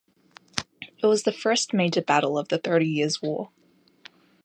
[0.97, 3.51] It was the first major battle of the Thirty Years' War.